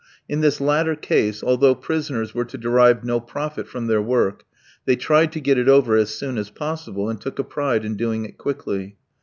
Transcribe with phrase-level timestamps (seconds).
[0.27, 4.45] In this latter case, although prisoners were to derive no profit from their work,
[4.85, 7.97] they tried to get it over as soon as possible, and took a pride in
[7.97, 8.97] doing it quickly.